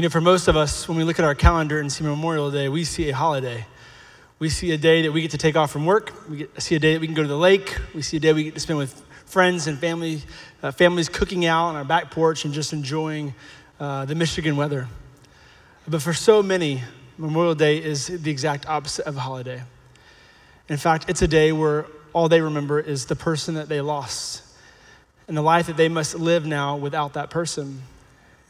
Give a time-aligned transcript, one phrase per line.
[0.00, 2.50] You know, for most of us, when we look at our calendar and see Memorial
[2.50, 3.66] Day, we see a holiday.
[4.38, 6.14] We see a day that we get to take off from work.
[6.26, 7.76] We get, see a day that we can go to the lake.
[7.94, 10.22] We see a day we get to spend with friends and family,
[10.62, 13.34] uh, families cooking out on our back porch and just enjoying
[13.78, 14.88] uh, the Michigan weather.
[15.86, 16.82] But for so many,
[17.18, 19.64] Memorial Day is the exact opposite of a holiday.
[20.70, 21.84] In fact, it's a day where
[22.14, 24.44] all they remember is the person that they lost
[25.28, 27.82] and the life that they must live now without that person.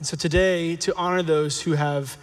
[0.00, 2.16] And so today, to honor those who have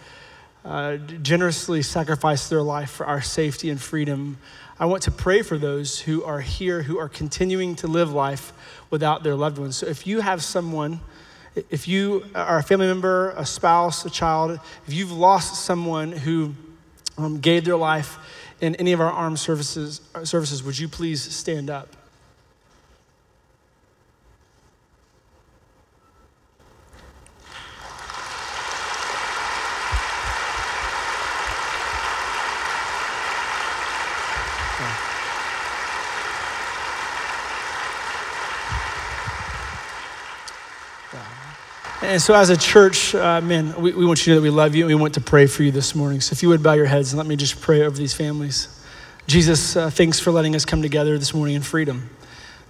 [0.64, 4.38] uh, generously sacrificed their life for our safety and freedom,
[4.80, 8.52] I want to pray for those who are here who are continuing to live life
[8.90, 9.76] without their loved ones.
[9.76, 10.98] So if you have someone,
[11.70, 14.58] if you are a family member, a spouse, a child,
[14.88, 16.54] if you've lost someone who
[17.16, 18.18] um, gave their life
[18.60, 21.97] in any of our armed services, services, would you please stand up?
[42.08, 44.48] And so, as a church, uh, man, we, we want you to know that we
[44.48, 46.22] love you and we want to pray for you this morning.
[46.22, 48.82] So, if you would bow your heads and let me just pray over these families.
[49.26, 52.08] Jesus, uh, thanks for letting us come together this morning in freedom,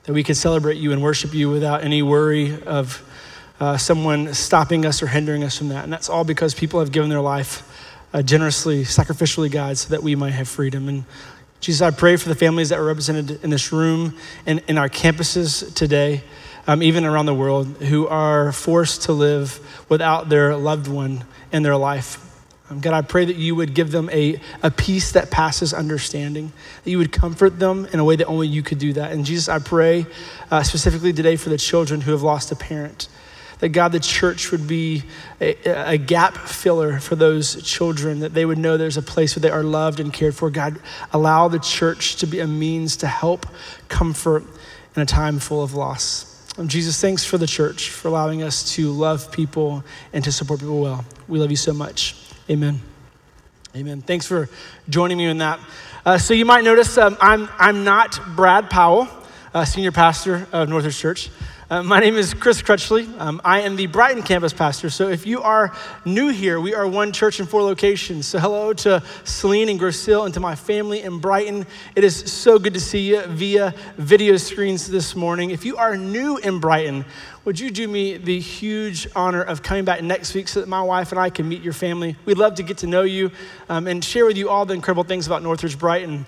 [0.03, 3.01] that we could celebrate you and worship you without any worry of
[3.61, 5.85] uh, someone stopping us or hindering us from that.
[5.85, 7.63] And that's all because people have given their life
[8.13, 10.89] uh, generously, sacrificially, God, so that we might have freedom.
[10.89, 11.05] And
[11.61, 14.17] Jesus, I pray for the families that are represented in this room
[14.47, 16.25] and in our campuses today
[16.69, 19.59] um, even around the world, who are forced to live
[19.89, 22.25] without their loved one in their life.
[22.69, 26.53] Um, God, I pray that you would give them a, a peace that passes understanding,
[26.85, 29.13] that you would comfort them in a way that only you could do that.
[29.13, 30.05] And Jesus, I pray
[30.51, 33.09] uh, specifically today for the children who have lost a parent,
[33.61, 35.05] that God, the church would be
[35.41, 35.57] a,
[35.95, 39.51] a, gap filler for those children, that they would know there's a place where they
[39.51, 40.51] are loved and cared for.
[40.51, 40.79] God,
[41.15, 43.47] allow the church to be a means to help
[43.89, 44.45] comfort
[44.95, 46.28] in a time full of loss.
[46.59, 50.59] Um, Jesus, thanks for the church, for allowing us to love people and to support
[50.59, 51.05] people well.
[51.29, 52.17] We love you so much.
[52.51, 52.81] Amen.
[53.77, 54.03] Amen.
[54.03, 54.49] Thanks for
[54.89, 55.61] joining me in that.
[56.05, 59.07] Uh, so you might notice um, I'm, I'm not Brad Powell,
[59.55, 61.31] uh, senior pastor of Northridge Church.
[61.71, 63.07] Uh, my name is Chris Crutchley.
[63.21, 64.89] Um, I am the Brighton campus pastor.
[64.89, 65.77] So if you are
[66.07, 68.27] new here, we are one church in four locations.
[68.27, 71.67] So hello to Saline and Ile and to my family in Brighton.
[71.95, 75.51] It is so good to see you via video screens this morning.
[75.51, 77.05] If you are new in Brighton,
[77.45, 80.81] would you do me the huge honor of coming back next week so that my
[80.81, 82.17] wife and I can meet your family?
[82.25, 83.31] We'd love to get to know you
[83.69, 86.25] um, and share with you all the incredible things about Northridge Brighton.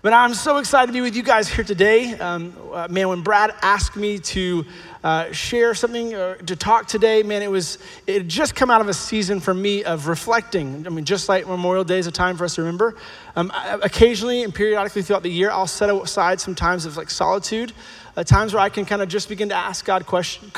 [0.00, 2.14] But I'm so excited to be with you guys here today.
[2.14, 4.64] Um, uh, man, when Brad asked me to
[5.02, 8.80] uh, share something or to talk today, man, it was, it had just come out
[8.80, 10.86] of a season for me of reflecting.
[10.86, 12.94] I mean, just like Memorial Day is a time for us to remember.
[13.34, 13.50] Um,
[13.82, 17.72] occasionally and periodically throughout the year, I'll set aside some times of like solitude
[18.18, 20.50] uh, times where I can kind of just begin to ask God question,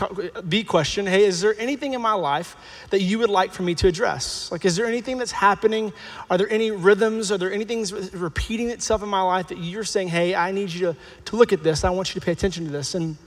[0.48, 2.56] be question, hey, is there anything in my life
[2.88, 4.50] that you would like for me to address?
[4.50, 5.92] Like, is there anything that's happening?
[6.30, 7.30] Are there any rhythms?
[7.30, 7.84] Are there anything
[8.14, 10.96] repeating itself in my life that you're saying, hey, I need you to,
[11.26, 11.84] to look at this.
[11.84, 12.94] I want you to pay attention to this.
[12.94, 13.18] And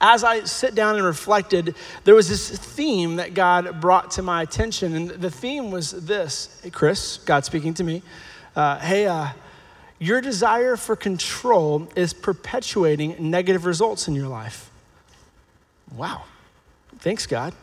[0.00, 4.42] as I sit down and reflected, there was this theme that God brought to my
[4.42, 4.96] attention.
[4.96, 8.02] And the theme was this hey, Chris, God speaking to me,
[8.56, 9.28] uh, hey, uh,
[10.02, 14.68] your desire for control is perpetuating negative results in your life.
[15.94, 16.24] Wow.
[16.98, 17.54] Thanks, God.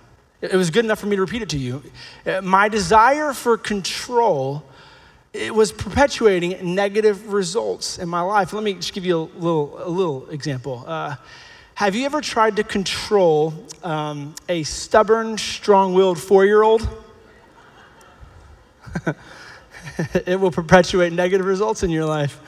[0.42, 1.84] It was good enough for me to repeat it to you.
[2.26, 4.64] Uh, my desire for control
[5.32, 8.52] it was perpetuating negative results in my life.
[8.52, 10.84] Let me just give you a little, a little example.
[10.88, 11.18] Uh,
[11.76, 13.54] have you ever tried to control
[13.84, 16.88] um, a stubborn, strong willed four year old?
[20.26, 22.40] it will perpetuate negative results in your life.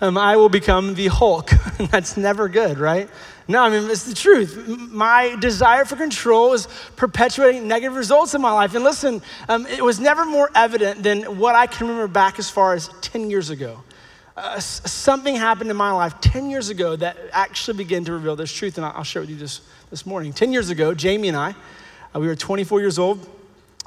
[0.00, 1.50] Um, I will become the Hulk.
[1.90, 3.08] That's never good, right?
[3.48, 4.68] No, I mean, it's the truth.
[4.68, 8.74] My desire for control is perpetuating negative results in my life.
[8.74, 12.50] And listen, um, it was never more evident than what I can remember back as
[12.50, 13.82] far as 10 years ago.
[14.36, 18.52] Uh, something happened in my life 10 years ago that actually began to reveal this
[18.52, 20.32] truth, and I'll share with you this this morning.
[20.32, 21.54] 10 years ago, Jamie and I,
[22.14, 23.26] uh, we were 24 years old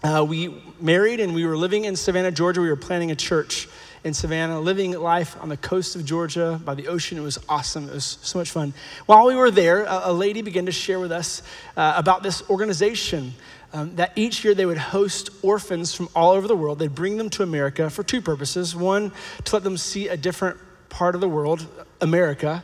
[0.03, 2.62] uh, we married and we were living in Savannah, Georgia.
[2.62, 3.68] We were planning a church
[4.03, 7.19] in Savannah, living life on the coast of Georgia by the ocean.
[7.19, 7.88] It was awesome.
[7.88, 8.74] It was so much fun.
[9.06, 11.44] While we were there, a, lady began to share with us
[11.77, 13.33] uh, about this organization
[13.74, 16.80] um, that each year they would host orphans from all over the world.
[16.80, 19.12] They'd bring them to America for two purposes one,
[19.44, 20.57] to let them see a different
[20.89, 21.68] part of the world,
[22.01, 22.63] America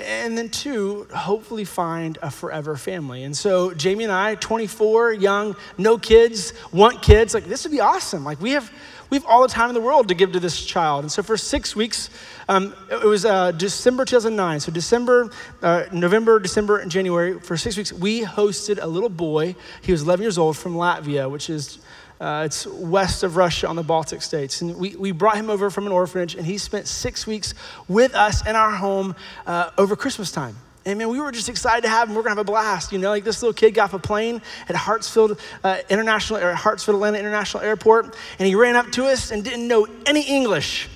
[0.00, 3.24] and then two, hopefully find a forever family.
[3.24, 7.80] And so Jamie and I, 24, young, no kids, want kids, like this would be
[7.80, 8.24] awesome.
[8.24, 8.70] Like we have
[9.10, 11.02] we have all the time in the world to give to this child.
[11.02, 12.10] And so for six weeks,
[12.48, 14.60] um, it was uh, December 2009.
[14.60, 15.30] So December,
[15.62, 19.56] uh, November, December, and January, for six weeks, we hosted a little boy.
[19.82, 21.80] He was 11 years old from Latvia, which is
[22.20, 24.60] uh, it's west of Russia on the Baltic states.
[24.60, 27.54] And we, we brought him over from an orphanage, and he spent six weeks
[27.88, 30.56] with us in our home uh, over Christmas time.
[30.84, 32.14] And man, we were just excited to have him.
[32.14, 32.92] We're gonna have a blast.
[32.92, 36.54] You know, like this little kid got off a plane at Hartsfield uh, International or
[36.54, 40.88] Hartsfield Atlanta International Airport, and he ran up to us and didn't know any English.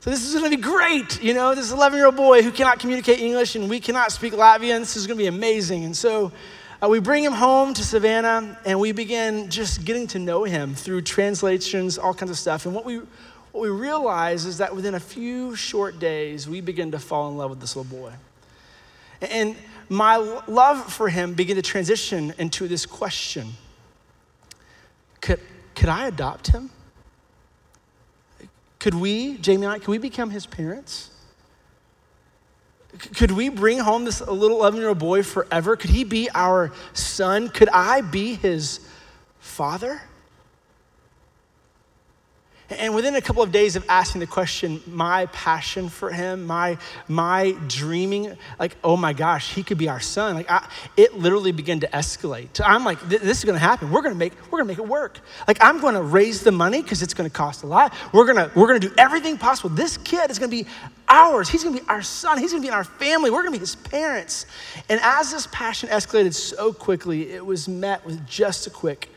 [0.00, 1.22] So this is gonna be great.
[1.22, 4.34] You know, this 11 year old boy who cannot communicate English and we cannot speak
[4.34, 4.80] Latvian.
[4.80, 5.84] This is gonna be amazing.
[5.84, 6.30] And so
[6.84, 10.74] uh, we bring him home to Savannah and we begin just getting to know him
[10.74, 12.66] through translations, all kinds of stuff.
[12.66, 12.98] And what we,
[13.52, 17.36] what we realize is that within a few short days, we begin to fall in
[17.38, 18.12] love with this little boy.
[19.22, 19.56] And
[19.88, 23.52] my love for him began to transition into this question
[25.20, 25.40] Could,
[25.74, 26.70] could I adopt him?
[28.78, 31.10] Could we, Jamie and I, could we become his parents?
[33.16, 35.76] Could we bring home this little 11 year old boy forever?
[35.76, 37.48] Could he be our son?
[37.48, 38.80] Could I be his
[39.40, 40.00] father?
[42.70, 46.78] And within a couple of days of asking the question, my passion for him, my,
[47.08, 50.34] my dreaming, like, oh my gosh, he could be our son.
[50.34, 50.66] Like, I,
[50.96, 52.48] it literally began to escalate.
[52.64, 53.90] I'm like, this is going to happen.
[53.90, 55.20] We're going to make, we're going to make it work.
[55.46, 57.92] Like, I'm going to raise the money because it's going to cost a lot.
[58.14, 59.68] We're going to, we're going to do everything possible.
[59.68, 60.66] This kid is going to be
[61.06, 61.50] ours.
[61.50, 62.38] He's going to be our son.
[62.38, 63.30] He's going to be in our family.
[63.30, 64.46] We're going to be his parents.
[64.88, 69.10] And as this passion escalated so quickly, it was met with just a quick,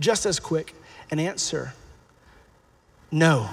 [0.00, 0.74] just as quick
[1.10, 1.74] an answer
[3.14, 3.48] no,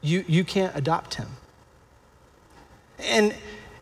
[0.00, 1.28] you, you can't adopt him.
[2.98, 3.34] And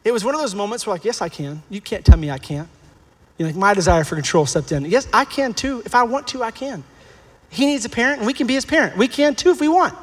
[0.05, 1.63] it was one of those moments where, like, yes, I can.
[1.71, 2.69] You can't tell me I can't.
[3.39, 4.85] You like, my desire for control stepped in.
[4.87, 5.85] Yes, I can too.
[5.87, 6.83] If I want to, I can.
[7.49, 8.97] He needs a parent, and we can be his parent.
[8.97, 9.95] We can too if we want.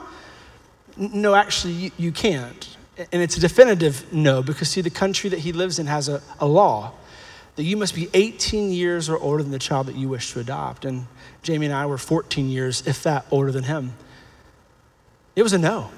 [0.96, 2.78] No, actually, you, you can't.
[3.12, 6.22] And it's a definitive no, because see, the country that he lives in has a,
[6.40, 6.94] a law
[7.58, 10.40] that you must be 18 years or older than the child that you wish to
[10.40, 10.86] adopt.
[10.86, 11.08] And
[11.42, 13.96] Jamie and I were 14 years, if that, older than him.
[15.36, 15.90] It was a no.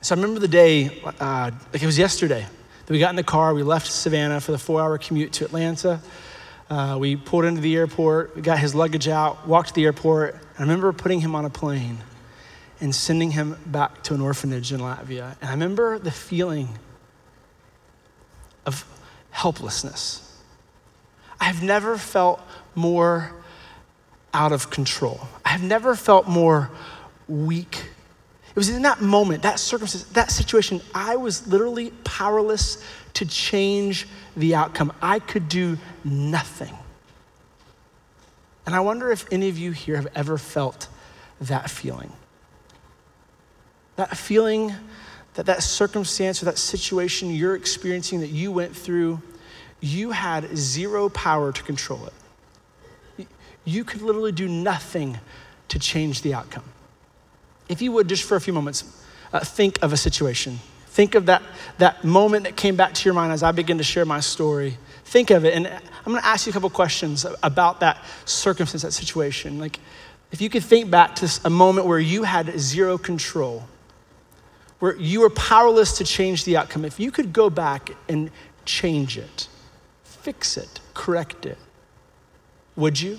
[0.00, 2.46] So I remember the day, uh, like it was yesterday,
[2.86, 5.44] that we got in the car, we left Savannah for the four hour commute to
[5.44, 6.00] Atlanta.
[6.70, 10.36] Uh, we pulled into the airport, we got his luggage out, walked to the airport.
[10.58, 11.98] I remember putting him on a plane
[12.80, 15.36] and sending him back to an orphanage in Latvia.
[15.40, 16.68] And I remember the feeling
[18.64, 18.84] of
[19.30, 20.40] helplessness.
[21.40, 22.40] I've never felt
[22.74, 23.32] more
[24.34, 25.20] out of control.
[25.44, 26.70] I've never felt more
[27.28, 27.76] weak.
[28.52, 34.06] It was in that moment, that circumstance, that situation, I was literally powerless to change
[34.36, 34.92] the outcome.
[35.00, 36.74] I could do nothing.
[38.66, 40.88] And I wonder if any of you here have ever felt
[41.40, 42.12] that feeling.
[43.96, 44.74] That feeling
[45.34, 49.22] that that circumstance or that situation you're experiencing that you went through,
[49.80, 53.26] you had zero power to control it.
[53.64, 55.18] You could literally do nothing
[55.68, 56.64] to change the outcome
[57.68, 58.84] if you would, just for a few moments,
[59.32, 60.58] uh, think of a situation.
[60.86, 61.42] Think of that,
[61.78, 64.76] that moment that came back to your mind as I begin to share my story.
[65.04, 65.54] Think of it.
[65.54, 69.58] And I'm going to ask you a couple questions about that circumstance, that situation.
[69.58, 69.80] Like,
[70.32, 73.68] if you could think back to a moment where you had zero control,
[74.80, 78.30] where you were powerless to change the outcome, if you could go back and
[78.64, 79.48] change it,
[80.02, 81.58] fix it, correct it,
[82.76, 83.18] would you?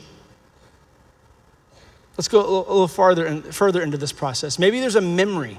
[2.18, 4.60] Let's go a little, farther, and further into this process.
[4.60, 5.58] Maybe there's a memory.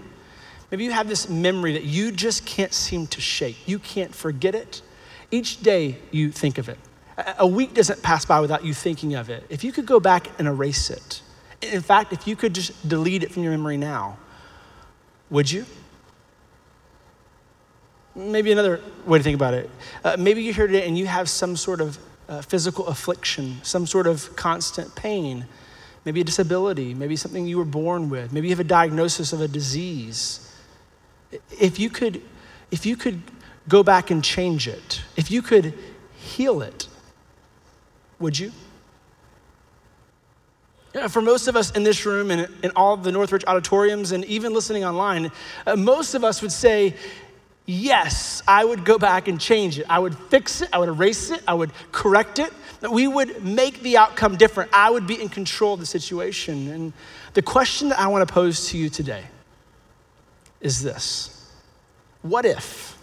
[0.71, 3.57] Maybe you have this memory that you just can't seem to shake.
[3.67, 4.83] You can't forget it.
[5.31, 6.79] Each day you think of it.
[7.39, 9.45] A week doesn't pass by without you thinking of it.
[9.49, 11.23] If you could go back and erase it,
[11.63, 14.19] in fact, if you could just delete it from your memory now,
[15.31, 15.65] would you?
[18.15, 19.71] Maybe another way to think about it.
[20.05, 23.87] Uh, maybe you're here today and you have some sort of uh, physical affliction, some
[23.87, 25.47] sort of constant pain
[26.05, 29.41] maybe a disability, maybe something you were born with, maybe you have a diagnosis of
[29.41, 30.53] a disease.
[31.61, 32.23] If you could,
[32.71, 33.23] if you could
[33.69, 35.75] go back and change it, if you could
[36.17, 36.89] heal it,
[38.19, 38.53] would you?
[41.09, 44.55] for most of us in this room and in all the Northridge auditoriums and even
[44.55, 45.31] listening online,
[45.67, 46.95] uh, most of us would say,
[47.67, 49.87] yes, I would go back and change it.
[49.89, 52.53] I would fix it, I would erase it, I would correct it,
[52.85, 54.69] that we would make the outcome different.
[54.71, 56.69] I would be in control of the situation.
[56.69, 56.93] And
[57.33, 59.25] the question that I want to pose to you today
[60.61, 61.51] is this
[62.21, 62.99] What if?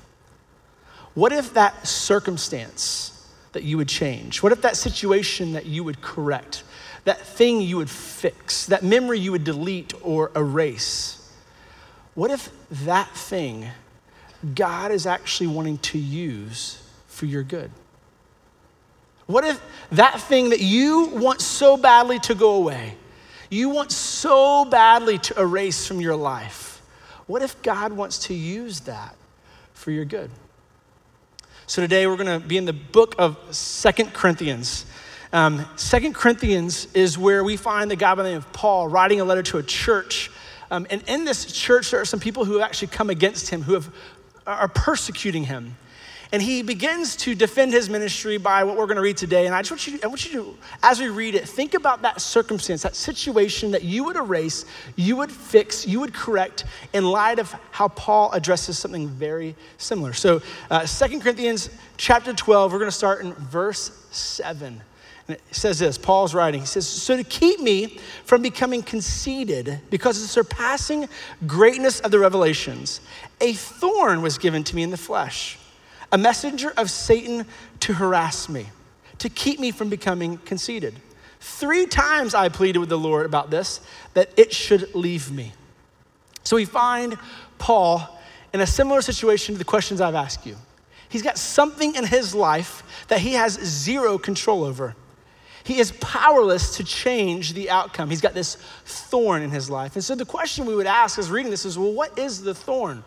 [1.16, 4.44] what if that circumstance that you would change?
[4.44, 6.64] What if that situation that you would correct,
[7.06, 11.28] that thing you would fix, that memory you would delete or erase?
[12.14, 13.68] What if that thing
[14.54, 17.72] God is actually wanting to use for your good?
[19.32, 19.62] What if
[19.92, 22.96] that thing that you want so badly to go away,
[23.50, 26.82] you want so badly to erase from your life,
[27.28, 29.16] what if God wants to use that
[29.74, 30.30] for your good?
[31.66, 34.86] So today we're going to be in the book of Second Corinthians.
[35.32, 39.22] Um, Second Corinthians is where we find the guy by the name of Paul writing
[39.22, 40.30] a letter to a church.
[40.70, 43.62] Um, and in this church, there are some people who have actually come against him,
[43.62, 43.94] who have,
[44.46, 45.78] are persecuting him.
[46.34, 49.48] And he begins to defend his ministry by what we're going to read today.
[49.48, 51.74] And I just want you, to, I want you to, as we read it, think
[51.74, 54.64] about that circumstance, that situation that you would erase,
[54.96, 60.14] you would fix, you would correct in light of how Paul addresses something very similar.
[60.14, 64.82] So, uh, 2 Corinthians chapter 12, we're going to start in verse 7.
[65.28, 66.62] And it says this Paul's writing.
[66.62, 71.10] He says, So to keep me from becoming conceited because of the surpassing
[71.46, 73.02] greatness of the revelations,
[73.42, 75.58] a thorn was given to me in the flesh
[76.12, 77.46] a messenger of Satan
[77.82, 78.68] to harass me,
[79.20, 80.96] to keep me from becoming conceited.
[81.40, 83.82] Three times I pleaded with the Lord about this,
[84.14, 85.54] that it should leave me.
[86.44, 87.18] So we find
[87.58, 88.20] Paul
[88.54, 90.56] in a similar situation to the questions I've asked you.
[91.10, 94.96] He's got something in his life that he has zero control over.
[95.64, 98.10] He is powerless to change the outcome.
[98.10, 99.96] He's got this thorn in his life.
[99.96, 102.56] And so the question we would ask as reading this is well, what is the
[102.56, 103.04] thorn?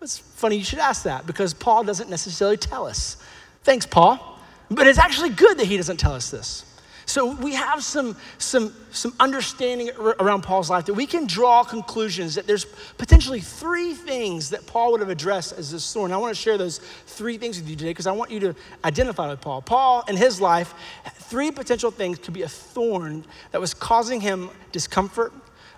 [0.00, 3.16] It's funny you should ask that because Paul doesn't necessarily tell us.
[3.62, 4.38] Thanks, Paul.
[4.70, 6.64] But it's actually good that he doesn't tell us this.
[7.08, 12.34] So we have some, some, some understanding around Paul's life that we can draw conclusions
[12.34, 12.66] that there's
[12.98, 16.12] potentially three things that Paul would have addressed as this thorn.
[16.12, 18.56] I want to share those three things with you today because I want you to
[18.84, 19.62] identify with Paul.
[19.62, 20.74] Paul, in his life,
[21.14, 25.32] three potential things could be a thorn that was causing him discomfort,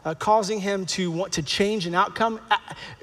[0.09, 2.57] uh, causing him to want to change an outcome, uh,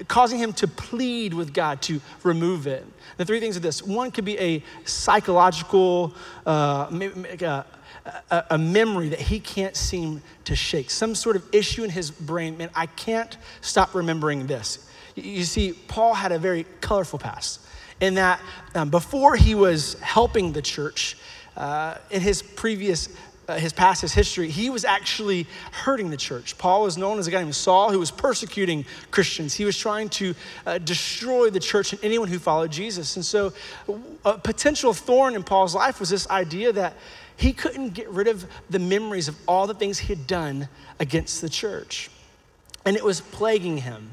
[0.08, 2.84] causing him to plead with God to remove it.
[3.16, 9.20] The three things are this one could be a psychological, uh, a, a, memory that
[9.20, 12.58] he can't seem to shake, some sort of issue in his brain.
[12.58, 14.90] Man, I can't stop remembering this.
[15.14, 17.60] You see, Paul had a very colorful past
[18.00, 18.40] in that
[18.74, 21.16] um, before he was helping the church,
[21.56, 23.08] uh, in his previous
[23.48, 26.58] uh, his past, his history, he was actually hurting the church.
[26.58, 29.54] Paul was known as a guy named Saul who was persecuting Christians.
[29.54, 30.34] He was trying to
[30.66, 33.16] uh, destroy the church and anyone who followed Jesus.
[33.16, 33.52] And so,
[34.24, 36.94] a potential thorn in Paul's life was this idea that
[37.36, 41.40] he couldn't get rid of the memories of all the things he had done against
[41.40, 42.10] the church.
[42.84, 44.10] And it was plaguing him.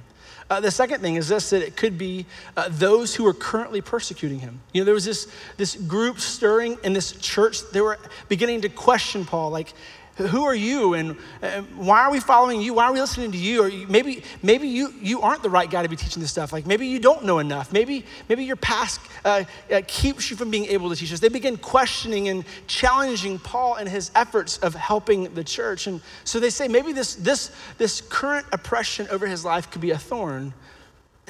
[0.49, 2.25] Uh, the second thing is this that it could be
[2.57, 4.59] uh, those who are currently persecuting him.
[4.73, 7.61] You know, there was this, this group stirring in this church.
[7.71, 7.97] They were
[8.27, 9.73] beginning to question Paul, like,
[10.15, 12.75] who are you and uh, why are we following you?
[12.75, 13.63] Why are we listening to you?
[13.63, 16.53] Or maybe maybe you you aren't the right guy to be teaching this stuff.
[16.53, 17.73] Like maybe you don't know enough.
[17.73, 21.19] Maybe maybe your past uh, uh, keeps you from being able to teach us.
[21.19, 25.87] They begin questioning and challenging paul and his efforts of helping the church.
[25.87, 29.91] And so they say maybe this this this current oppression over his life could be
[29.91, 30.53] a thorn.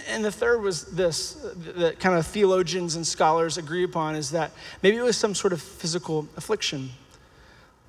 [0.10, 1.38] And the third was this
[1.78, 5.54] that kind of theologians and scholars agree upon is that maybe it was some sort
[5.54, 6.90] of physical affliction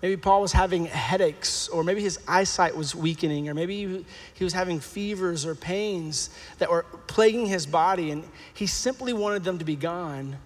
[0.04, 4.52] Maybe Paul was having headaches, or maybe his eyesight was weakening, or maybe he was
[4.52, 9.64] having fevers or pains that were plaguing his body, and he simply wanted them to
[9.64, 10.36] be gone.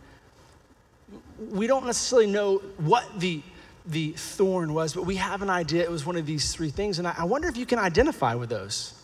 [1.50, 3.42] We don't necessarily know what the,
[3.84, 7.00] the thorn was, but we have an idea it was one of these three things,
[7.00, 8.94] and I, I wonder if you can identify with those.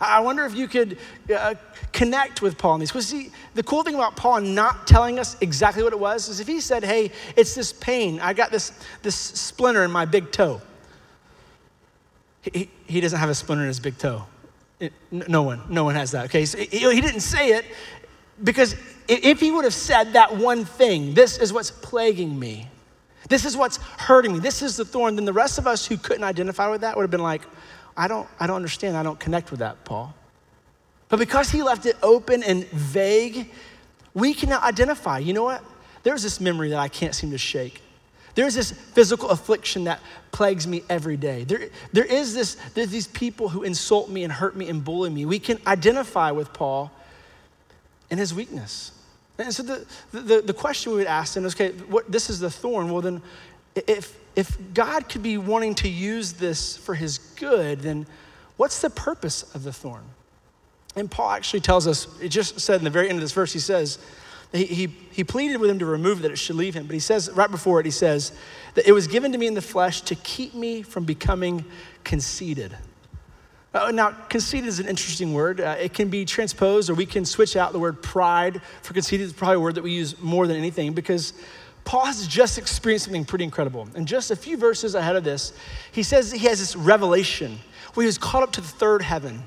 [0.00, 0.96] I wonder if you could
[1.34, 1.54] uh,
[1.92, 2.90] connect with Paul in these.
[2.90, 6.40] Because see, the cool thing about Paul not telling us exactly what it was is
[6.40, 10.32] if he said, hey, it's this pain, I got this, this splinter in my big
[10.32, 10.62] toe.
[12.42, 14.24] He, he doesn't have a splinter in his big toe.
[14.78, 16.46] It, no one, no one has that, okay?
[16.46, 17.66] So he, he didn't say it
[18.42, 18.74] because
[19.06, 22.68] if he would have said that one thing, this is what's plaguing me,
[23.28, 25.98] this is what's hurting me, this is the thorn, then the rest of us who
[25.98, 27.42] couldn't identify with that would have been like,
[27.96, 28.96] I don't, I don't understand.
[28.96, 30.14] I don't connect with that, Paul.
[31.08, 33.50] But because he left it open and vague,
[34.14, 35.18] we cannot identify.
[35.18, 35.64] You know what?
[36.02, 37.82] There's this memory that I can't seem to shake.
[38.34, 41.44] There's this physical affliction that plagues me every day.
[41.44, 45.10] There, there is this, there's these people who insult me and hurt me and bully
[45.10, 45.24] me.
[45.26, 46.92] We can identify with Paul
[48.08, 48.92] and his weakness.
[49.36, 52.40] And so the, the, the question we would ask then is okay, what, this is
[52.40, 52.90] the thorn.
[52.90, 53.22] Well, then,
[53.74, 58.06] if, if God could be wanting to use this for his good, then
[58.56, 60.04] what's the purpose of the thorn?
[60.96, 63.52] And Paul actually tells us, it just said in the very end of this verse,
[63.52, 63.98] he says,
[64.52, 66.86] he, he, he pleaded with him to remove that it should leave him.
[66.86, 68.32] But he says, right before it, he says,
[68.74, 71.64] that it was given to me in the flesh to keep me from becoming
[72.02, 72.76] conceited.
[73.72, 75.60] Uh, now, conceited is an interesting word.
[75.60, 79.28] Uh, it can be transposed, or we can switch out the word pride for conceited.
[79.28, 81.32] It's probably a word that we use more than anything because
[81.90, 83.88] Paul has just experienced something pretty incredible.
[83.96, 85.52] And just a few verses ahead of this,
[85.90, 87.58] he says he has this revelation
[87.94, 89.42] where he was caught up to the third heaven.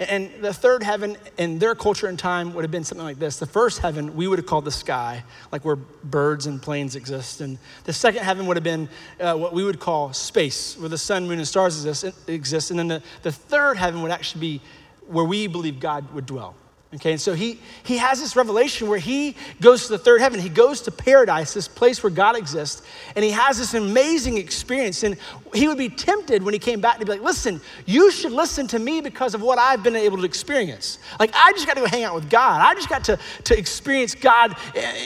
[0.00, 3.36] And the third heaven in their culture and time would have been something like this.
[3.36, 7.40] The first heaven we would have called the sky, like where birds and planes exist.
[7.40, 8.88] And the second heaven would have been
[9.20, 12.28] uh, what we would call space, where the sun, moon, and stars exist.
[12.28, 12.70] exist.
[12.72, 14.60] And then the, the third heaven would actually be
[15.06, 16.56] where we believe God would dwell.
[16.94, 20.38] Okay, and so he, he has this revelation where he goes to the third heaven.
[20.38, 22.82] He goes to paradise, this place where God exists,
[23.16, 25.02] and he has this amazing experience.
[25.02, 25.16] And
[25.52, 28.68] he would be tempted when he came back to be like, listen, you should listen
[28.68, 31.00] to me because of what I've been able to experience.
[31.18, 32.60] Like, I just got to go hang out with God.
[32.60, 34.56] I just got to, to experience God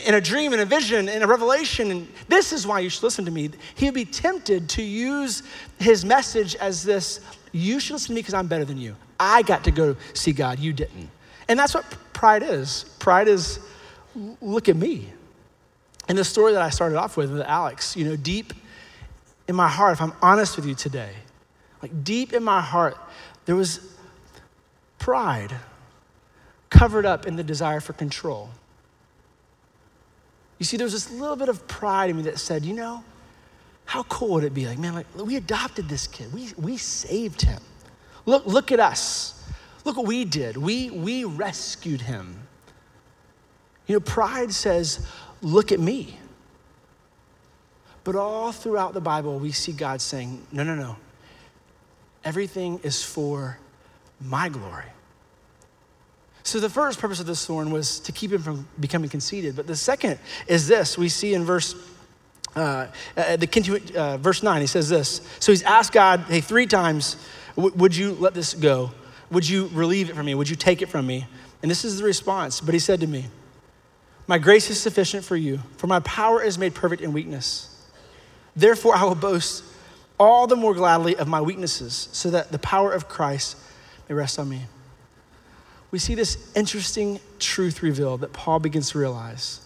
[0.05, 1.91] in a dream, in a vision, in a revelation.
[1.91, 3.49] And this is why you should listen to me.
[3.77, 5.43] He would be tempted to use
[5.79, 7.21] his message as this
[7.53, 8.95] you should listen to me because I'm better than you.
[9.19, 11.09] I got to go see God, you didn't.
[11.49, 12.85] And that's what pride is.
[12.99, 13.59] Pride is,
[14.41, 15.09] look at me.
[16.09, 18.53] And the story that I started off with with Alex, you know, deep
[19.47, 21.13] in my heart, if I'm honest with you today,
[21.83, 22.97] like deep in my heart,
[23.45, 23.97] there was
[24.99, 25.55] pride
[26.71, 28.51] covered up in the desire for control.
[30.59, 33.05] You see, there was this little bit of pride in me that said, you know,
[33.85, 34.67] how cool would it be?
[34.67, 36.33] Like, man, like we adopted this kid.
[36.33, 37.63] We, we saved him.
[38.27, 39.38] Look, look at us.
[39.89, 40.59] Look what we did.
[40.59, 42.47] We, we rescued him.
[43.87, 45.07] You know, pride says,
[45.41, 46.19] look at me.
[48.05, 50.97] But all throughout the Bible, we see God saying, no, no, no.
[52.23, 53.59] Everything is for
[54.21, 54.85] my glory.
[56.43, 59.57] So the first purpose of this thorn was to keep him from becoming conceited.
[59.57, 60.99] But the second is this.
[60.99, 61.75] We see in verse
[62.55, 64.61] uh, uh, the uh, verse nine.
[64.61, 65.23] He says this.
[65.41, 67.17] So he's asked God, hey, three times,
[67.57, 68.91] would you let this go?
[69.31, 70.35] Would you relieve it from me?
[70.35, 71.27] Would you take it from me?
[71.63, 72.61] And this is the response.
[72.61, 73.27] But he said to me,
[74.27, 77.75] My grace is sufficient for you, for my power is made perfect in weakness.
[78.57, 79.65] Therefore, I will boast
[80.19, 83.57] all the more gladly of my weaknesses, so that the power of Christ
[84.09, 84.63] may rest on me.
[85.91, 89.61] We see this interesting truth revealed that Paul begins to realize.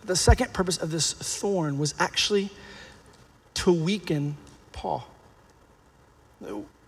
[0.00, 2.50] That The second purpose of this thorn was actually
[3.54, 4.36] to weaken
[4.72, 5.06] Paul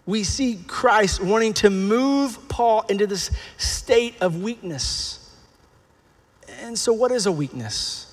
[0.08, 5.36] we see Christ wanting to move Paul into this state of weakness.
[6.62, 8.06] And so, what is a weakness?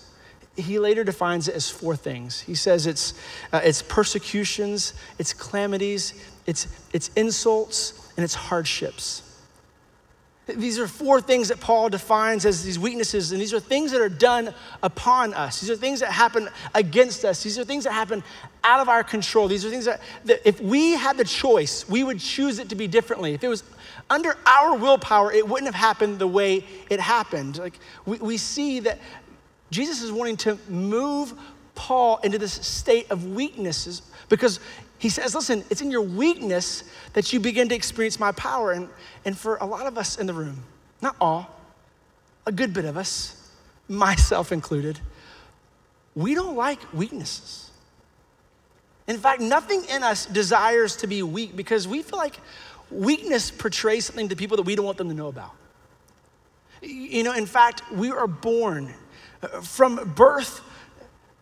[0.58, 2.41] He later defines it as four things.
[2.41, 3.13] He says it's,
[3.53, 6.13] uh, it's persecutions, it's calamities,
[6.45, 9.35] it's, it's insults, and it's hardships.
[10.47, 14.01] These are four things that Paul defines as these weaknesses, and these are things that
[14.01, 14.53] are done
[14.84, 15.60] upon us.
[15.60, 17.41] These are things that happen against us.
[17.41, 18.23] These are things that happen
[18.63, 19.47] out of our control.
[19.47, 22.75] These are things that, that if we had the choice, we would choose it to
[22.75, 23.34] be differently.
[23.34, 23.63] If it was
[24.10, 27.58] under our willpower, it wouldn't have happened the way it happened.
[27.58, 28.99] Like we, we see that
[29.71, 31.34] Jesus is wanting to move
[31.73, 34.60] Paul into this state of weaknesses because
[34.97, 38.71] he says, listen, it's in your weakness that you begin to experience my power.
[38.71, 38.89] And,
[39.25, 40.63] and for a lot of us in the room,
[41.01, 41.49] not all,
[42.45, 43.51] a good bit of us,
[43.88, 44.99] myself included,
[46.15, 47.71] we don't like weaknesses.
[49.08, 52.39] In fact, nothing in us desires to be weak because we feel like
[52.89, 55.51] weakness portrays something to people that we don't want them to know about.
[56.81, 58.93] You know, in fact, we are born
[59.43, 60.62] uh, from birth,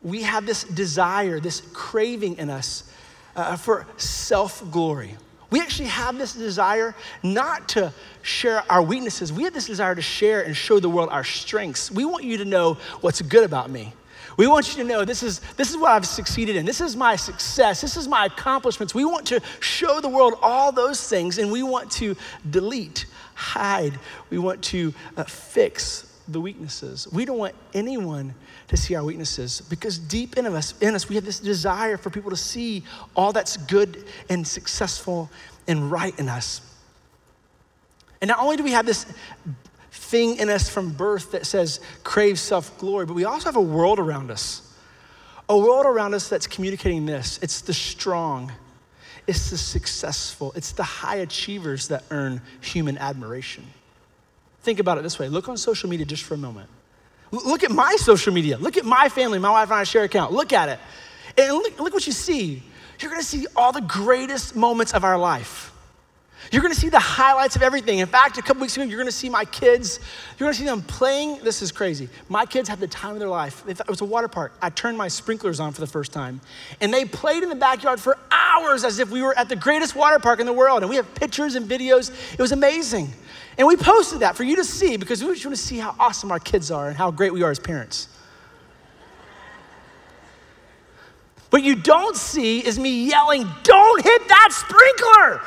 [0.01, 2.91] we have this desire, this craving in us
[3.35, 5.15] uh, for self glory.
[5.49, 7.93] We actually have this desire not to
[8.23, 9.31] share our weaknesses.
[9.31, 11.91] We have this desire to share and show the world our strengths.
[11.91, 13.93] We want you to know what's good about me.
[14.35, 16.65] We want you to know this is, this is what I've succeeded in.
[16.65, 17.81] This is my success.
[17.81, 18.95] This is my accomplishments.
[18.95, 22.15] We want to show the world all those things and we want to
[22.49, 23.93] delete, hide.
[24.31, 27.07] We want to uh, fix the weaknesses.
[27.11, 28.33] We don't want anyone
[28.67, 32.09] to see our weaknesses because deep in us, in us, we have this desire for
[32.09, 32.83] people to see
[33.15, 35.29] all that's good and successful
[35.67, 36.61] and right in us.
[38.21, 39.05] And not only do we have this
[39.91, 43.61] thing in us from birth that says crave self glory, but we also have a
[43.61, 44.61] world around us.
[45.49, 48.51] A world around us that's communicating this it's the strong,
[49.27, 53.65] it's the successful, it's the high achievers that earn human admiration.
[54.63, 56.69] Think about it this way look on social media just for a moment.
[57.31, 58.57] Look at my social media.
[58.57, 59.39] Look at my family.
[59.39, 60.31] My wife and I share account.
[60.31, 60.79] Look at it.
[61.37, 62.61] And look, look what you see.
[62.99, 65.72] You're to see all the greatest moments of our life.
[66.53, 67.97] You're gonna see the highlights of everything.
[67.97, 69.99] In fact, a couple weeks ago, you're gonna see my kids,
[70.37, 71.39] you're gonna see them playing.
[71.39, 72.09] This is crazy.
[72.29, 73.63] My kids had the time of their life.
[73.67, 74.53] It was a water park.
[74.61, 76.41] I turned my sprinklers on for the first time,
[76.79, 79.95] and they played in the backyard for hours as if we were at the greatest
[79.95, 80.83] water park in the world.
[80.83, 82.11] And we have pictures and videos.
[82.33, 83.11] It was amazing.
[83.57, 86.31] And we posted that for you to see because we just wanna see how awesome
[86.31, 88.09] our kids are and how great we are as parents.
[91.49, 95.41] What you don't see is me yelling, Don't hit that sprinkler!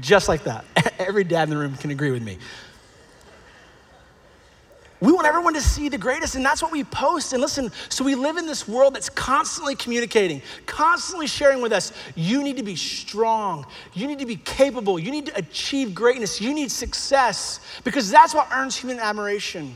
[0.00, 0.64] Just like that.
[0.98, 2.38] Every dad in the room can agree with me.
[5.02, 7.32] We want everyone to see the greatest, and that's what we post.
[7.32, 11.92] And listen, so we live in this world that's constantly communicating, constantly sharing with us.
[12.14, 13.66] You need to be strong.
[13.94, 15.00] You need to be capable.
[15.00, 16.40] You need to achieve greatness.
[16.40, 19.74] You need success because that's what earns human admiration.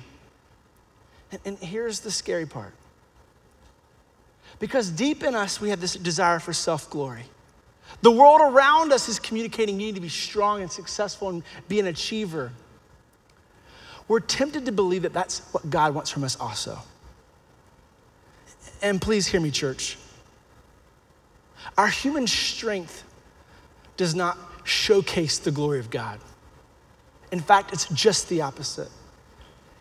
[1.32, 2.72] And, and here's the scary part
[4.60, 7.24] because deep in us, we have this desire for self glory.
[8.02, 11.80] The world around us is communicating you need to be strong and successful and be
[11.80, 12.52] an achiever.
[14.08, 16.78] We're tempted to believe that that's what God wants from us also.
[18.82, 19.98] And please hear me, church.
[21.76, 23.04] Our human strength
[23.96, 26.20] does not showcase the glory of God.
[27.32, 28.90] In fact, it's just the opposite.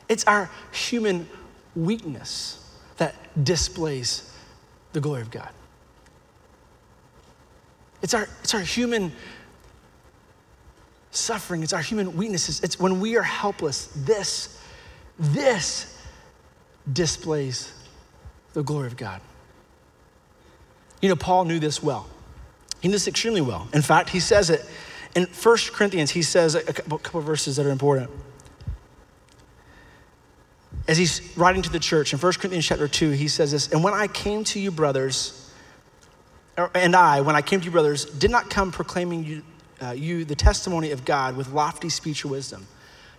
[0.10, 1.28] It's our human
[1.76, 2.62] weakness
[2.98, 4.32] that displays
[4.94, 5.50] the glory of God.
[8.06, 9.12] It's our, it's our human
[11.10, 12.62] suffering, it's our human weaknesses.
[12.62, 13.88] It's when we are helpless.
[13.96, 14.62] This,
[15.18, 16.00] this
[16.94, 17.74] displays
[18.54, 19.22] the glory of God.
[21.02, 22.06] You know, Paul knew this well.
[22.80, 23.68] He knew this extremely well.
[23.74, 24.64] In fact, he says it
[25.16, 28.12] in 1 Corinthians, he says a couple, couple of verses that are important.
[30.88, 33.84] As he's writing to the church in 1 Corinthians chapter 2, he says this, and
[33.84, 35.45] when I came to you, brothers,
[36.74, 39.44] and I, when I came to you, brothers, did not come proclaiming you,
[39.82, 42.68] uh, you the testimony of God with lofty speech or wisdom.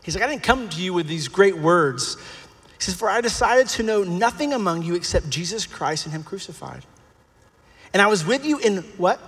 [0.02, 2.16] He's like, I didn't come to you with these great words.
[2.78, 6.22] He says, For I decided to know nothing among you except Jesus Christ and Him
[6.22, 6.84] crucified.
[7.92, 9.20] And I was with you in what?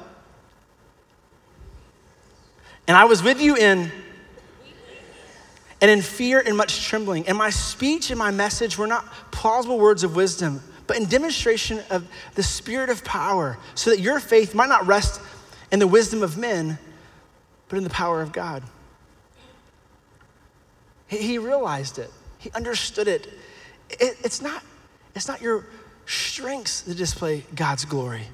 [2.87, 3.91] And I was with you in
[5.81, 7.27] and in fear and much trembling.
[7.29, 11.81] And my speech and my message were not plausible words of wisdom but in demonstration
[11.91, 15.21] of the spirit of power, so that your faith might not rest
[15.71, 16.79] in the wisdom of men,
[17.69, 18.65] but in the power of God.
[21.07, 23.29] He realized it, he understood it.
[23.91, 24.63] It's not,
[25.15, 25.67] it's not your
[26.07, 28.25] strengths that display God's glory,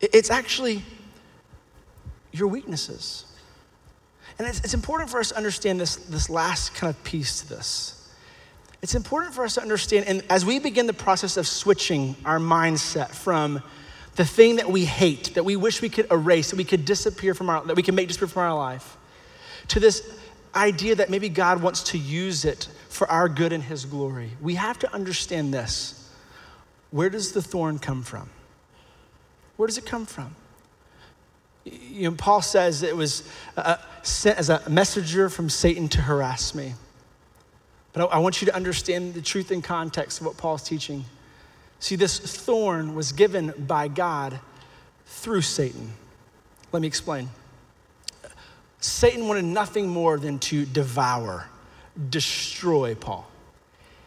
[0.00, 0.82] it's actually
[2.32, 3.22] your weaknesses.
[4.38, 7.48] And it's, it's important for us to understand this, this last kind of piece to
[7.48, 7.95] this
[8.82, 12.38] it's important for us to understand, and as we begin the process of switching our
[12.38, 13.62] mindset from
[14.16, 17.34] the thing that we hate, that we wish we could erase, that we could disappear
[17.34, 18.96] from our, that we can make disappear from our life,
[19.68, 20.18] to this
[20.54, 24.54] idea that maybe God wants to use it for our good and His glory, we
[24.54, 26.10] have to understand this.
[26.90, 28.30] Where does the thorn come from?
[29.56, 30.34] Where does it come from?
[31.64, 36.54] You know, Paul says it was uh, sent as a messenger from Satan to harass
[36.54, 36.74] me.
[37.96, 41.06] But I want you to understand the truth and context of what Paul's teaching.
[41.80, 44.38] See, this thorn was given by God
[45.06, 45.94] through Satan.
[46.72, 47.30] Let me explain.
[48.80, 51.48] Satan wanted nothing more than to devour,
[52.10, 53.26] destroy Paul.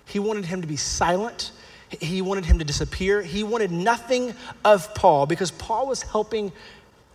[0.06, 1.52] He wanted him to be silent.
[2.00, 3.24] He wanted him to disappear.
[3.24, 6.52] He wanted nothing of Paul because Paul was helping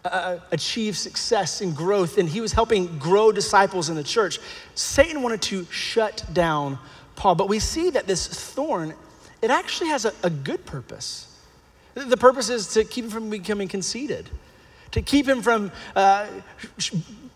[0.04, 4.38] uh, achieve success and growth, and he was helping grow disciples in the church.
[4.74, 6.78] Satan wanted to shut down
[7.16, 8.94] Paul, but we see that this thorn,
[9.40, 11.30] it actually has a, a good purpose.
[11.94, 14.28] The purpose is to keep him from becoming conceited,
[14.90, 16.26] to keep him from uh,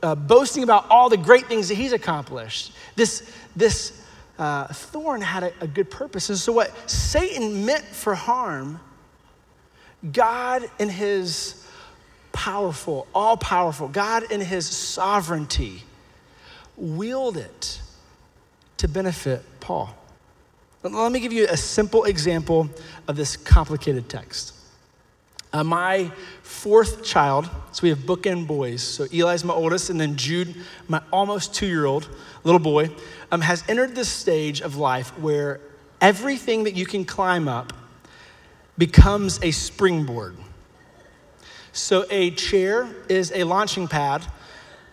[0.02, 2.72] uh, boasting about all the great things that he's accomplished.
[2.96, 4.04] This, this
[4.38, 6.28] uh, thorn had a, a good purpose.
[6.28, 8.80] And so, what Satan meant for harm,
[10.12, 11.57] God, in his
[12.38, 15.82] powerful, all powerful, God in his sovereignty,
[16.76, 17.82] wield it
[18.76, 19.92] to benefit Paul.
[20.84, 22.70] Let me give you a simple example
[23.08, 24.54] of this complicated text.
[25.52, 28.82] Uh, my fourth child, so we have bookend boys.
[28.82, 30.54] So Eli's my oldest, and then Jude,
[30.86, 32.08] my almost two year old
[32.44, 32.88] little boy,
[33.32, 35.58] um, has entered this stage of life where
[36.00, 37.72] everything that you can climb up
[38.78, 40.36] becomes a springboard.
[41.78, 44.26] So a chair is a launching pad.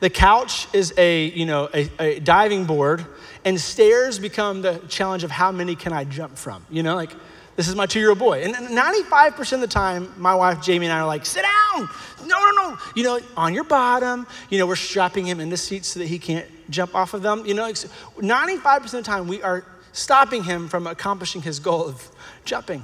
[0.01, 3.05] The couch is a, you know, a, a diving board.
[3.43, 6.65] And stairs become the challenge of how many can I jump from?
[6.69, 7.11] You know, like
[7.55, 8.43] this is my two year old boy.
[8.43, 11.89] And 95% of the time, my wife Jamie and I are like, sit down.
[12.25, 12.77] No, no, no.
[12.95, 16.19] You know, on your bottom, you know, we're strapping him into seats so that he
[16.19, 17.45] can't jump off of them.
[17.45, 22.09] You know, 95% of the time we are stopping him from accomplishing his goal of
[22.43, 22.83] jumping.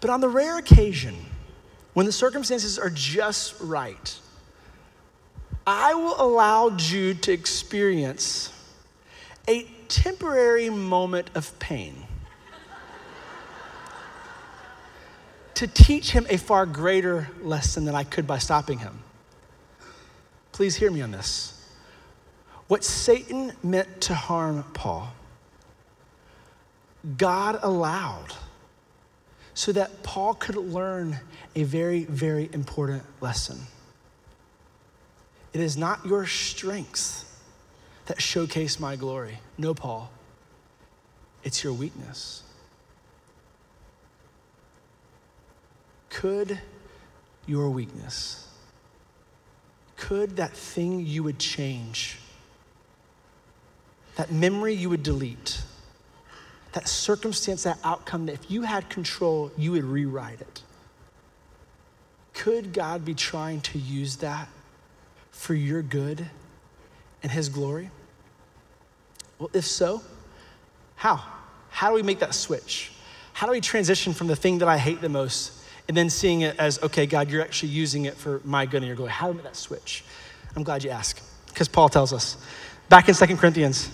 [0.00, 1.16] But on the rare occasion,
[1.94, 4.18] when the circumstances are just right,
[5.66, 8.52] I will allow Jude to experience
[9.48, 12.06] a temporary moment of pain
[15.54, 19.02] to teach him a far greater lesson than I could by stopping him.
[20.52, 21.62] Please hear me on this.
[22.66, 25.12] What Satan meant to harm Paul,
[27.18, 28.32] God allowed
[29.60, 31.20] so that Paul could learn
[31.54, 33.58] a very, very important lesson.
[35.52, 37.26] It is not your strength
[38.06, 39.36] that showcase my glory.
[39.58, 40.10] No, Paul,
[41.44, 42.42] it's your weakness.
[46.08, 46.58] Could
[47.46, 48.48] your weakness,
[49.98, 52.18] could that thing you would change,
[54.16, 55.60] that memory you would delete,
[56.72, 60.62] that circumstance, that outcome, that if you had control, you would rewrite it.
[62.32, 64.48] Could God be trying to use that
[65.30, 66.26] for your good
[67.22, 67.90] and His glory?
[69.38, 70.02] Well, if so,
[70.96, 71.22] how?
[71.70, 72.92] How do we make that switch?
[73.32, 75.52] How do we transition from the thing that I hate the most
[75.88, 78.86] and then seeing it as, okay, God, you're actually using it for my good and
[78.86, 79.12] your glory?
[79.12, 80.04] How do we make that switch?
[80.54, 82.36] I'm glad you asked, because Paul tells us.
[82.88, 83.90] Back in Second Corinthians,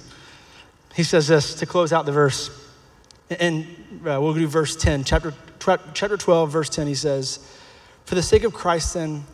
[0.95, 2.51] he says this to close out the verse.
[3.31, 3.67] And
[4.07, 5.35] uh, we'll do verse 10, chapter,
[5.95, 6.87] chapter 12, verse 10.
[6.87, 7.39] He says,
[8.05, 9.25] For the sake of Christ, then,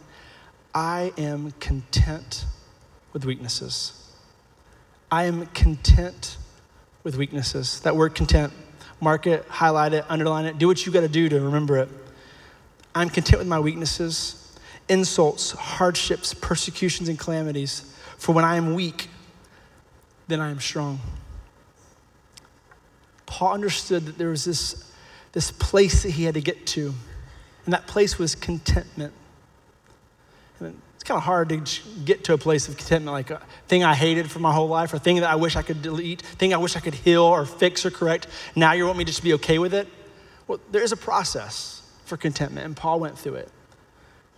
[0.75, 2.47] I am content
[3.13, 4.11] with weaknesses.
[5.11, 6.39] I am content
[7.05, 7.81] with weaknesses.
[7.81, 8.53] That word content,
[9.01, 11.91] mark it, highlight it, underline it, do what you got to do to remember it.
[12.95, 14.57] I'm content with my weaknesses,
[14.89, 17.95] insults, hardships, persecutions, and calamities.
[18.17, 19.09] For when I am weak,
[20.29, 21.01] then I am strong.
[23.33, 24.93] Paul understood that there was this,
[25.33, 26.93] this place that he had to get to,
[27.65, 29.15] and that place was contentment.
[30.61, 33.85] And it's kind of hard to get to a place of contentment, like a thing
[33.85, 36.53] I hated for my whole life, or thing that I wish I could delete, thing
[36.53, 38.27] I wish I could heal or fix or correct.
[38.55, 39.89] Now you want me to just be okay with it?
[40.47, 43.49] Well, there is a process for contentment, and Paul went through it.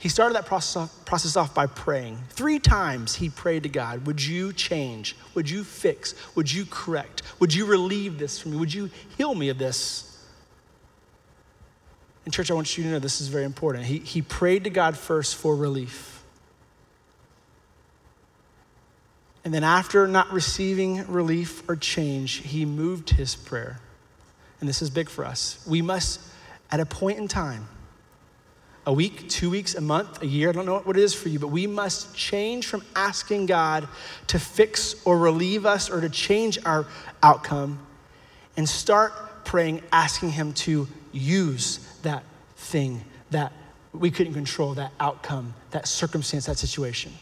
[0.05, 2.19] He started that process off, process off by praying.
[2.29, 5.17] Three times he prayed to God, Would you change?
[5.33, 6.15] Would you fix?
[6.37, 7.23] Would you correct?
[7.41, 8.59] Would you relieve this from me?
[8.59, 10.23] Would you heal me of this?
[12.27, 13.87] And, church, I want you to know this is very important.
[13.87, 16.23] He, he prayed to God first for relief.
[19.43, 23.81] And then, after not receiving relief or change, he moved his prayer.
[24.61, 25.65] And this is big for us.
[25.67, 26.21] We must,
[26.71, 27.69] at a point in time,
[28.87, 31.29] a week, two weeks, a month, a year, I don't know what it is for
[31.29, 33.89] you, but we must change from asking God
[34.27, 36.87] to fix or relieve us or to change our
[37.23, 37.79] outcome
[38.57, 42.25] and start praying, asking Him to use that
[42.57, 43.53] thing that
[43.93, 47.13] we couldn't control, that outcome, that circumstance, that situation.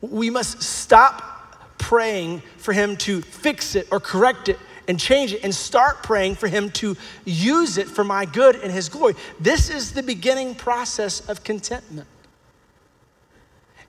[0.00, 5.42] We must stop praying for Him to fix it or correct it and change it
[5.44, 9.14] and start praying for Him to use it for my good and His glory.
[9.40, 12.08] This is the beginning process of contentment.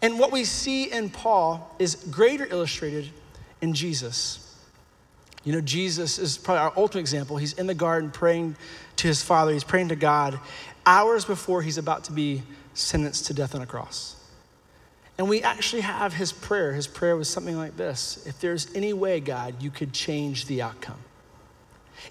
[0.01, 3.09] And what we see in Paul is greater illustrated
[3.61, 4.43] in Jesus.
[5.43, 7.37] You know, Jesus is probably our ultimate example.
[7.37, 8.55] He's in the garden praying
[8.97, 10.39] to his Father, he's praying to God
[10.85, 12.41] hours before he's about to be
[12.73, 14.16] sentenced to death on a cross.
[15.17, 16.73] And we actually have his prayer.
[16.73, 20.61] His prayer was something like this If there's any way, God, you could change the
[20.61, 20.99] outcome.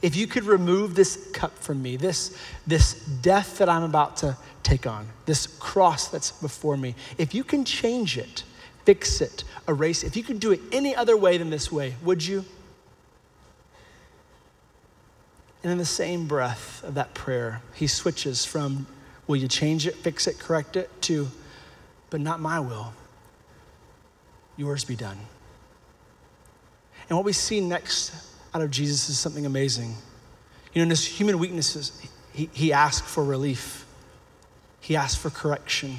[0.03, 4.37] If you could remove this cup from me, this, this death that I'm about to
[4.63, 8.43] take on, this cross that's before me, if you can change it,
[8.85, 11.95] fix it, erase it, if you could do it any other way than this way,
[12.03, 12.45] would you?
[15.63, 18.87] And in the same breath of that prayer, he switches from,
[19.27, 21.29] Will you change it, fix it, correct it, to,
[22.17, 22.95] but not my will.
[24.57, 25.19] Yours be done.
[27.11, 28.11] And what we see next
[28.55, 29.95] out of Jesus is something amazing.
[30.73, 32.01] You know, in his human weaknesses,
[32.33, 33.85] he, he asked for relief,
[34.81, 35.99] he asked for correction.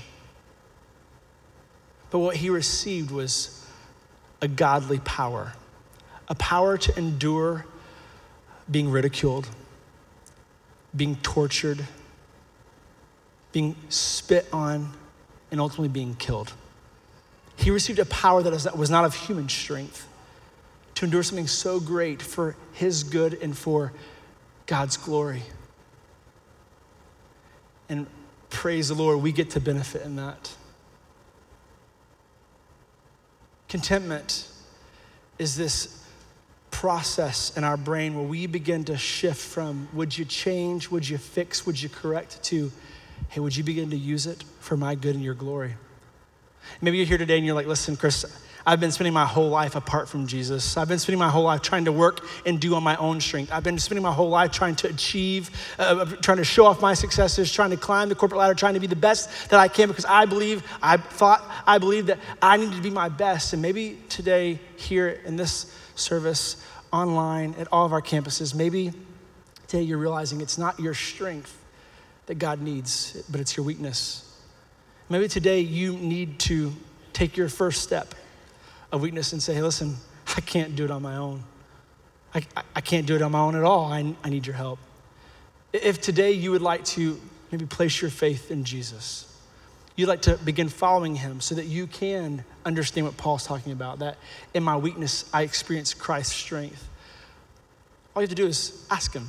[2.09, 3.63] But what he received was
[4.41, 5.53] a godly power,
[6.29, 7.67] a power to endure
[8.71, 9.47] being ridiculed,
[10.95, 11.85] being tortured,
[13.51, 14.93] being spit on,
[15.51, 16.53] and ultimately being killed.
[17.55, 20.07] He received a power that was not of human strength
[20.95, 23.93] to endure something so great for his good and for
[24.65, 25.43] God's glory.
[27.89, 28.07] And
[28.49, 30.51] praise the Lord, we get to benefit in that.
[33.69, 34.47] Contentment
[35.37, 36.03] is this
[36.71, 41.17] process in our brain where we begin to shift from would you change, would you
[41.17, 42.71] fix, would you correct to
[43.29, 45.75] hey, would you begin to use it for my good and your glory?
[46.81, 48.25] Maybe you're here today and you're like, listen, Chris,
[48.67, 50.75] I've been spending my whole life apart from Jesus.
[50.75, 53.49] I've been spending my whole life trying to work and do on my own strength.
[53.49, 55.49] I've been spending my whole life trying to achieve,
[55.79, 58.81] uh, trying to show off my successes, trying to climb the corporate ladder, trying to
[58.81, 62.57] be the best that I can because I believe, I thought, I believe that I
[62.57, 63.53] need to be my best.
[63.53, 68.91] And maybe today, here in this service, online, at all of our campuses, maybe
[69.67, 71.57] today you're realizing it's not your strength
[72.27, 74.23] that God needs, but it's your weakness.
[75.09, 76.73] Maybe today you need to
[77.13, 78.13] take your first step
[78.91, 79.95] of weakness and say, hey, listen,
[80.35, 81.43] I can't do it on my own.
[82.35, 82.43] I,
[82.75, 83.85] I can't do it on my own at all.
[83.85, 84.79] I, I need your help.
[85.73, 87.19] If today you would like to
[87.51, 89.33] maybe place your faith in Jesus,
[89.95, 93.99] you'd like to begin following him so that you can understand what Paul's talking about,
[93.99, 94.17] that
[94.53, 96.87] in my weakness, I experience Christ's strength.
[98.13, 99.27] All you have to do is ask him.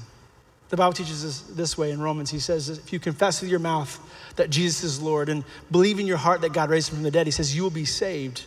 [0.69, 2.31] The Bible teaches us this way in Romans.
[2.31, 3.99] He says, if you confess with your mouth
[4.37, 7.11] that Jesus is Lord and believe in your heart that God raised him from the
[7.11, 8.45] dead, he says, you will be saved.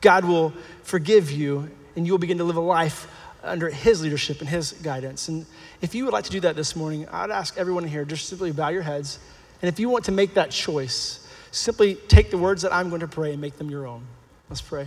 [0.00, 0.52] God will
[0.84, 3.10] forgive you and you will begin to live a life
[3.42, 5.28] under his leadership and his guidance.
[5.28, 5.44] And
[5.80, 8.52] if you would like to do that this morning, I'd ask everyone here just simply
[8.52, 9.18] bow your heads.
[9.60, 13.00] And if you want to make that choice, simply take the words that I'm going
[13.00, 14.04] to pray and make them your own.
[14.48, 14.86] Let's pray.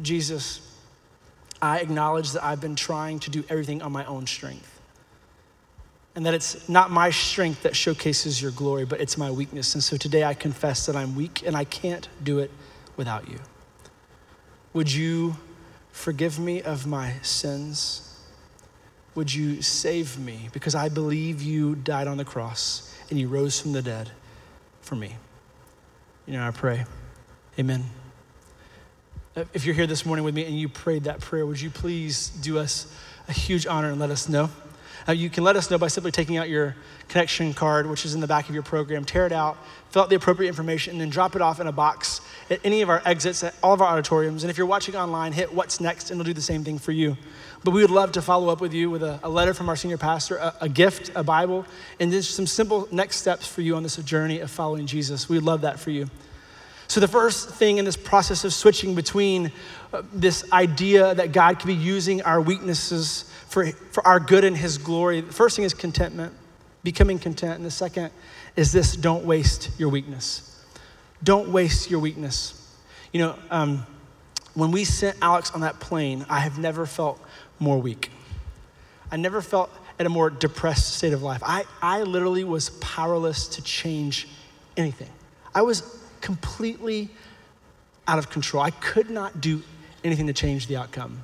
[0.00, 0.60] Jesus,
[1.60, 4.73] I acknowledge that I've been trying to do everything on my own strength
[6.14, 9.74] and that it's not my strength that showcases your glory, but it's my weakness.
[9.74, 12.50] And so today I confess that I'm weak and I can't do it
[12.96, 13.38] without you.
[14.72, 15.36] Would you
[15.90, 18.20] forgive me of my sins?
[19.14, 20.48] Would you save me?
[20.52, 24.10] Because I believe you died on the cross and you rose from the dead
[24.82, 25.16] for me.
[26.26, 26.84] You know, I pray.
[27.58, 27.84] Amen.
[29.52, 32.28] If you're here this morning with me and you prayed that prayer, would you please
[32.28, 32.92] do us
[33.28, 34.50] a huge honor and let us know?
[35.06, 36.76] Uh, you can let us know by simply taking out your
[37.08, 39.56] connection card, which is in the back of your program, tear it out,
[39.90, 42.20] fill out the appropriate information, and then drop it off in a box
[42.50, 44.42] at any of our exits at all of our auditoriums.
[44.42, 46.92] And if you're watching online, hit what's next, and it'll do the same thing for
[46.92, 47.16] you.
[47.62, 49.76] But we would love to follow up with you with a, a letter from our
[49.76, 51.64] senior pastor, a, a, gift, a Bible,
[52.00, 55.28] and just some simple next steps for you on this journey of following Jesus.
[55.28, 56.10] We'd love that for you.
[56.86, 59.50] So, the first thing in this process of switching between
[59.92, 64.56] uh, this idea that God could be using our weaknesses for, for our good and
[64.56, 65.20] His glory.
[65.20, 66.34] The first thing is contentment,
[66.82, 67.54] becoming content.
[67.54, 68.10] And the second
[68.56, 70.60] is this don't waste your weakness.
[71.22, 72.60] Don't waste your weakness.
[73.12, 73.86] You know, um,
[74.54, 77.20] when we sent Alex on that plane, I have never felt
[77.60, 78.10] more weak.
[79.12, 81.40] I never felt at a more depressed state of life.
[81.44, 84.26] I, I literally was powerless to change
[84.76, 85.10] anything.
[85.54, 87.08] I was completely
[88.08, 88.64] out of control.
[88.64, 89.62] I could not do
[90.02, 91.20] anything to change the outcome.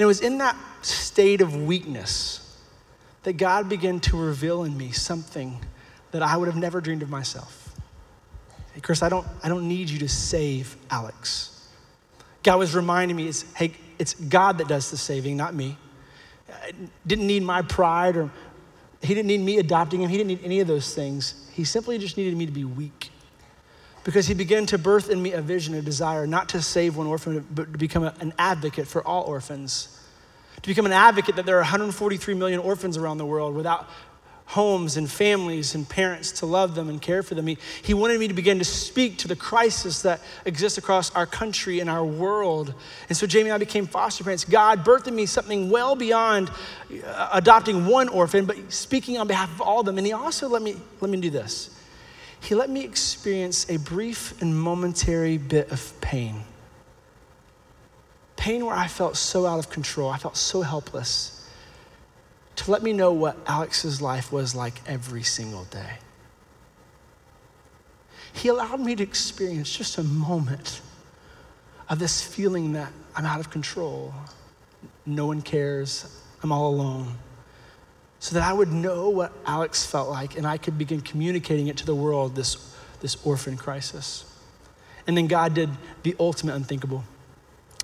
[0.00, 2.56] And it was in that state of weakness
[3.24, 5.62] that God began to reveal in me something
[6.12, 7.78] that I would have never dreamed of myself.
[8.72, 11.68] Hey, Chris, I don't, I don't need you to save Alex.
[12.42, 15.76] God was reminding me, it's, hey, it's God that does the saving, not me.
[16.50, 16.72] I
[17.06, 18.30] didn't need my pride or
[19.02, 20.08] he didn't need me adopting him.
[20.08, 21.46] He didn't need any of those things.
[21.52, 23.09] He simply just needed me to be weak
[24.04, 27.06] because he began to birth in me a vision, a desire not to save one
[27.06, 29.96] orphan, but to become an advocate for all orphans.
[30.62, 33.88] To become an advocate that there are 143 million orphans around the world without
[34.46, 37.46] homes and families and parents to love them and care for them.
[37.46, 41.24] He, he wanted me to begin to speak to the crisis that exists across our
[41.24, 42.74] country and our world.
[43.08, 44.44] And so Jamie and I became foster parents.
[44.44, 46.50] God birthed in me something well beyond
[47.06, 49.98] uh, adopting one orphan, but speaking on behalf of all of them.
[49.98, 51.79] And he also let me, let me do this
[52.40, 56.42] he let me experience a brief and momentary bit of pain.
[58.36, 61.48] Pain where I felt so out of control, I felt so helpless,
[62.56, 65.98] to let me know what Alex's life was like every single day.
[68.32, 70.80] He allowed me to experience just a moment
[71.88, 74.14] of this feeling that I'm out of control.
[75.04, 76.22] No one cares.
[76.42, 77.16] I'm all alone
[78.20, 81.78] so that I would know what Alex felt like and I could begin communicating it
[81.78, 84.24] to the world, this, this orphan crisis.
[85.06, 85.70] And then God did
[86.02, 87.02] the ultimate unthinkable.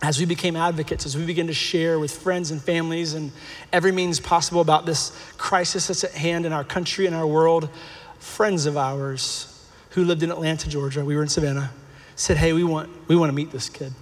[0.03, 3.33] As we became advocates, as we began to share with friends and families and
[3.73, 7.71] every means possible about this crisis that's at hand in our country and our world,
[8.19, 11.71] friends of ours who lived in Atlanta, Georgia, we were in Savannah,
[12.15, 13.95] said, Hey, we want, we want to meet this kid.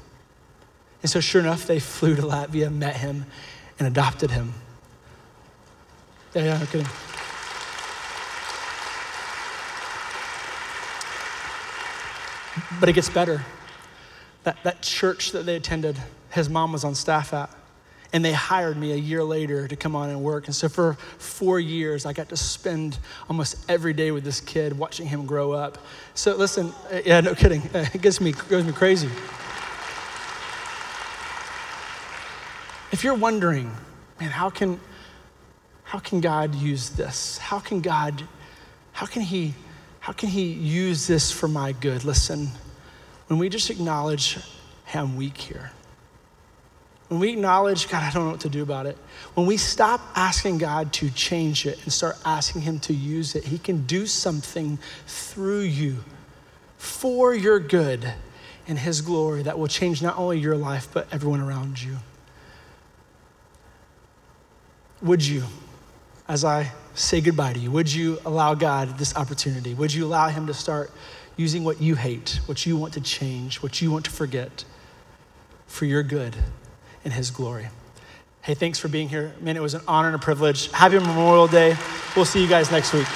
[1.02, 3.26] And so, sure enough, they flew to Latvia, met him,
[3.78, 4.54] and adopted him.
[6.34, 6.84] Yeah, yeah, I'm.
[12.80, 13.42] But it gets better.
[14.42, 15.96] That, that church that they attended,
[16.30, 17.50] his mom was on staff at.
[18.12, 20.46] And they hired me a year later to come on and work.
[20.46, 24.78] And so for four years, I got to spend almost every day with this kid,
[24.78, 25.78] watching him grow up.
[26.14, 27.62] So listen, uh, yeah, no kidding.
[27.74, 29.08] It gets me, goes me crazy.
[32.92, 33.72] If you're wondering,
[34.20, 34.78] man, how can,
[35.84, 37.38] how can God use this?
[37.38, 38.26] How can God,
[38.92, 39.54] how can He,
[40.00, 42.04] how can He use this for my good?
[42.04, 42.48] Listen,
[43.28, 44.38] when we just acknowledge,
[44.86, 45.70] hey, I'm weak here.
[47.08, 48.96] When we acknowledge, God, I don't know what to do about it.
[49.34, 53.44] When we stop asking God to change it and start asking Him to use it,
[53.44, 55.98] He can do something through you
[56.78, 58.14] for your good
[58.66, 61.98] and His glory that will change not only your life, but everyone around you.
[65.02, 65.44] Would you,
[66.28, 69.74] as I say goodbye to you, would you allow God this opportunity?
[69.74, 70.90] Would you allow Him to start
[71.36, 74.64] using what you hate, what you want to change, what you want to forget
[75.66, 76.36] for your good
[77.04, 77.68] and His glory?
[78.42, 79.34] Hey, thanks for being here.
[79.40, 80.70] Man, it was an honor and a privilege.
[80.70, 81.76] Happy Memorial Day.
[82.14, 83.06] We'll see you guys next week.